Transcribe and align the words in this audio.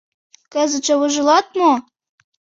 —Кызытше 0.53 0.93
вожылат 0.99 1.47
мо? 1.59 1.71